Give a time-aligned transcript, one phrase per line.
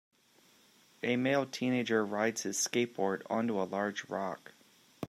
[1.03, 4.53] A male teenager rides his skateboard onto a large rock.